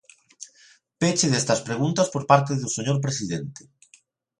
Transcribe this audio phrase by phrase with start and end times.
[0.99, 3.61] Peche destas preguntas por parte do señor presidente.